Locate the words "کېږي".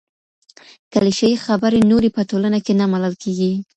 3.23-3.51